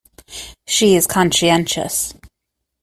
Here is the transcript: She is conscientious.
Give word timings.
She 0.65 0.95
is 0.95 1.05
conscientious. 1.05 2.15